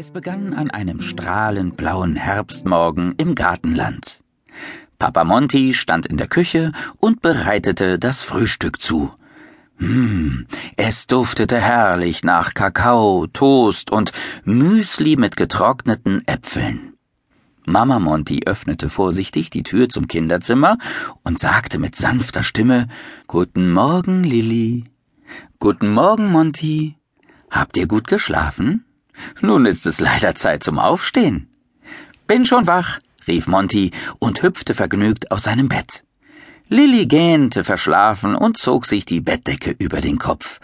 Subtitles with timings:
[0.00, 4.22] Es begann an einem strahlend blauen Herbstmorgen im Gartenland.
[5.00, 9.10] Papa Monty stand in der Küche und bereitete das Frühstück zu.
[9.78, 14.12] Hm, es duftete herrlich nach Kakao, Toast und
[14.44, 16.92] Müsli mit getrockneten Äpfeln.
[17.66, 20.78] Mama Monty öffnete vorsichtig die Tür zum Kinderzimmer
[21.24, 22.86] und sagte mit sanfter Stimme
[23.26, 24.84] Guten Morgen, Lilly.
[25.58, 26.94] Guten Morgen, Monty.
[27.50, 28.84] Habt ihr gut geschlafen?
[29.40, 31.48] Nun ist es leider Zeit zum Aufstehen.
[32.26, 36.04] Bin schon wach, rief Monty und hüpfte vergnügt aus seinem Bett.
[36.70, 40.60] Lilly gähnte verschlafen und zog sich die Bettdecke über den Kopf.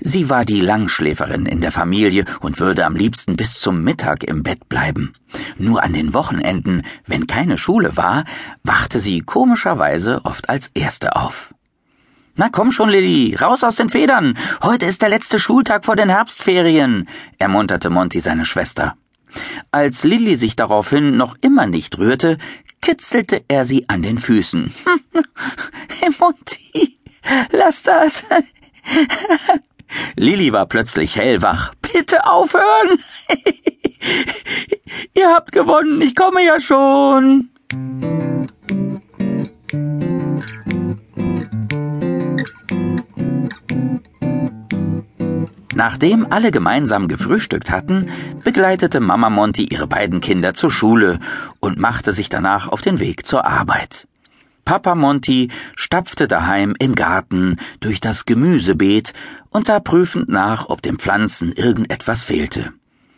[0.00, 4.42] Sie war die Langschläferin in der Familie und würde am liebsten bis zum Mittag im
[4.42, 5.12] Bett bleiben.
[5.58, 8.24] Nur an den Wochenenden, wenn keine Schule war,
[8.62, 11.51] wachte sie komischerweise oft als Erste auf.
[12.34, 14.38] Na komm schon, Lilly, raus aus den Federn.
[14.62, 18.96] Heute ist der letzte Schultag vor den Herbstferien, ermunterte Monty seine Schwester.
[19.70, 22.38] Als Lilly sich daraufhin noch immer nicht rührte,
[22.80, 24.72] kitzelte er sie an den Füßen.
[26.00, 26.98] hey, Monty,
[27.50, 28.24] lass das.
[30.16, 31.74] Lilly war plötzlich hellwach.
[31.82, 32.98] Bitte aufhören.
[35.14, 37.50] Ihr habt gewonnen, ich komme ja schon.
[45.84, 48.08] Nachdem alle gemeinsam gefrühstückt hatten,
[48.44, 51.18] begleitete Mama Monty ihre beiden Kinder zur Schule
[51.58, 54.06] und machte sich danach auf den Weg zur Arbeit.
[54.64, 59.12] Papa Monty stapfte daheim im Garten durch das Gemüsebeet
[59.50, 62.72] und sah prüfend nach, ob den Pflanzen irgendetwas fehlte.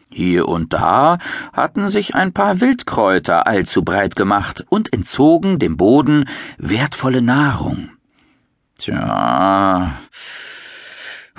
[0.08, 1.18] Hier und da
[1.52, 6.24] hatten sich ein paar Wildkräuter allzu breit gemacht und entzogen dem Boden
[6.56, 7.90] wertvolle Nahrung.
[8.78, 9.92] Tja,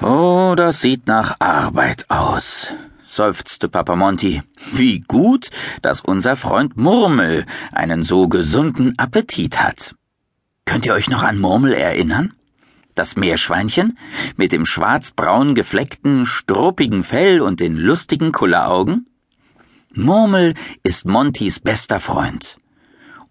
[0.02, 2.74] Oh, das sieht nach Arbeit aus,
[3.06, 4.44] seufzte Papa Monty.
[4.74, 5.50] Wie gut,
[5.82, 9.96] dass unser Freund Murmel einen so gesunden Appetit hat.
[10.66, 12.34] Könnt ihr euch noch an Murmel erinnern?
[12.94, 13.98] Das Meerschweinchen
[14.36, 19.08] mit dem schwarzbraun gefleckten, struppigen Fell und den lustigen Kulleraugen?
[19.94, 22.58] Murmel ist Montys bester Freund.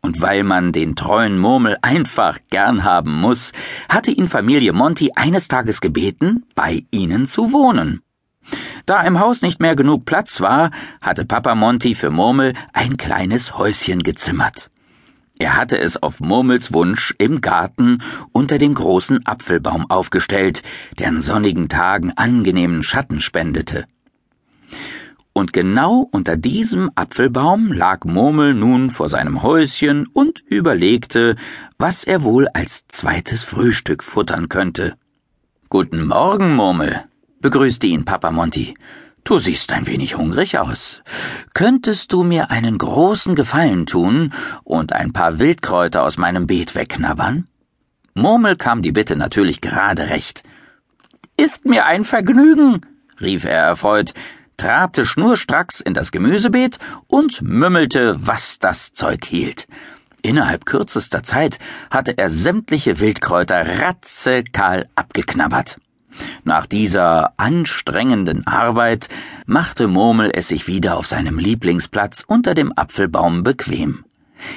[0.04, 3.52] Und weil man den treuen Murmel einfach gern haben muss,
[3.88, 8.02] hatte ihn Familie Monty eines Tages gebeten, bei ihnen zu wohnen.
[8.84, 13.56] Da im Haus nicht mehr genug Platz war, hatte Papa Monty für Murmel ein kleines
[13.56, 14.70] Häuschen gezimmert.
[15.38, 20.62] Er hatte es auf Murmels Wunsch im Garten unter dem großen Apfelbaum aufgestellt,
[20.98, 23.86] der an sonnigen Tagen angenehmen Schatten spendete.
[25.36, 31.34] Und genau unter diesem Apfelbaum lag Murmel nun vor seinem Häuschen und überlegte,
[31.76, 34.94] was er wohl als zweites Frühstück futtern könnte.
[35.68, 37.02] Guten Morgen, Murmel,
[37.40, 38.74] begrüßte ihn Papa Monty.
[39.24, 41.02] Du siehst ein wenig hungrig aus.
[41.52, 47.48] Könntest du mir einen großen Gefallen tun und ein paar Wildkräuter aus meinem Beet wegknabbern?
[48.14, 50.44] Murmel kam die Bitte natürlich gerade recht.
[51.36, 52.82] Ist mir ein Vergnügen,
[53.20, 54.14] rief er erfreut,
[54.64, 59.68] trabte schnurstracks in das Gemüsebeet und mümmelte, was das Zeug hielt.
[60.22, 61.58] Innerhalb kürzester Zeit
[61.90, 65.78] hatte er sämtliche Wildkräuter ratzekahl abgeknabbert.
[66.44, 69.10] Nach dieser anstrengenden Arbeit
[69.44, 74.06] machte Murmel es sich wieder auf seinem Lieblingsplatz unter dem Apfelbaum bequem.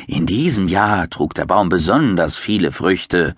[0.08, 3.36] In diesem Jahr trug der Baum besonders viele Früchte,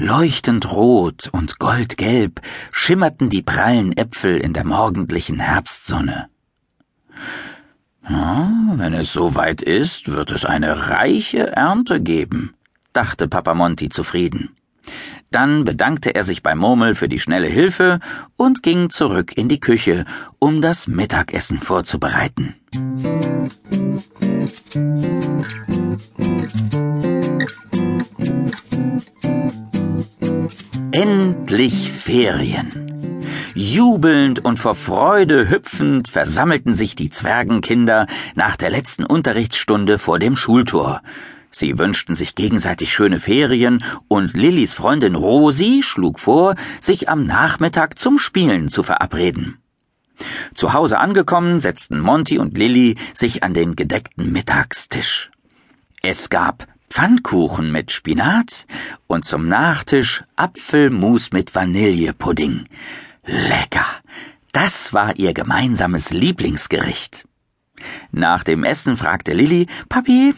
[0.00, 6.28] Leuchtend rot und goldgelb schimmerten die prallen Äpfel in der morgendlichen Herbstsonne.
[8.08, 12.54] Ja, wenn es so weit ist, wird es eine reiche Ernte geben,
[12.92, 14.50] dachte Papa Monty zufrieden.
[15.32, 17.98] Dann bedankte er sich bei Murmel für die schnelle Hilfe
[18.36, 20.04] und ging zurück in die Küche,
[20.38, 22.54] um das Mittagessen vorzubereiten.
[30.92, 32.88] Endlich Ferien.
[33.54, 40.36] Jubelnd und vor Freude hüpfend versammelten sich die Zwergenkinder nach der letzten Unterrichtsstunde vor dem
[40.36, 41.02] Schultor.
[41.50, 47.98] Sie wünschten sich gegenseitig schöne Ferien und Lillys Freundin Rosi schlug vor, sich am Nachmittag
[47.98, 49.58] zum Spielen zu verabreden.
[50.54, 55.30] Zu Hause angekommen, setzten Monty und Lilly sich an den gedeckten Mittagstisch.
[56.02, 58.66] Es gab Pfannkuchen mit Spinat
[59.06, 62.64] und zum Nachtisch Apfelmus mit Vanillepudding.
[63.24, 63.86] Lecker!
[64.52, 67.26] Das war ihr gemeinsames Lieblingsgericht.
[68.10, 70.34] Nach dem Essen fragte Lilly, Papi,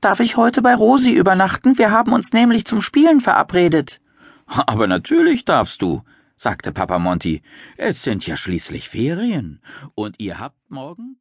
[0.00, 1.78] darf ich heute bei Rosi übernachten?
[1.78, 4.00] Wir haben uns nämlich zum Spielen verabredet.
[4.46, 6.02] Aber natürlich darfst du,
[6.42, 7.40] sagte Papa Monty.
[7.76, 9.62] Es sind ja schließlich Ferien.
[9.94, 11.18] Und ihr habt morgen